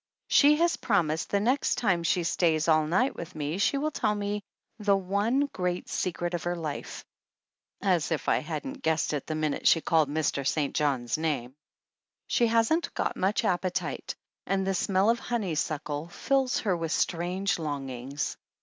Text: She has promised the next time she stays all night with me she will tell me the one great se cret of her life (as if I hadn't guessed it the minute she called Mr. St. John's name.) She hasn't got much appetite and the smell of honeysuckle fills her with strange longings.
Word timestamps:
She 0.29 0.55
has 0.55 0.77
promised 0.77 1.29
the 1.29 1.39
next 1.39 1.75
time 1.75 2.01
she 2.01 2.23
stays 2.23 2.67
all 2.67 2.87
night 2.87 3.15
with 3.15 3.35
me 3.35 3.59
she 3.59 3.77
will 3.77 3.91
tell 3.91 4.15
me 4.15 4.41
the 4.79 4.97
one 4.97 5.41
great 5.53 5.89
se 5.89 6.11
cret 6.11 6.33
of 6.33 6.41
her 6.41 6.55
life 6.55 7.05
(as 7.83 8.11
if 8.11 8.27
I 8.27 8.39
hadn't 8.39 8.81
guessed 8.81 9.13
it 9.13 9.27
the 9.27 9.35
minute 9.35 9.67
she 9.67 9.79
called 9.79 10.09
Mr. 10.09 10.43
St. 10.43 10.73
John's 10.73 11.19
name.) 11.19 11.53
She 12.25 12.47
hasn't 12.47 12.91
got 12.95 13.15
much 13.15 13.45
appetite 13.45 14.15
and 14.47 14.65
the 14.65 14.73
smell 14.73 15.11
of 15.11 15.19
honeysuckle 15.19 16.07
fills 16.07 16.57
her 16.61 16.75
with 16.75 16.91
strange 16.91 17.59
longings. 17.59 18.37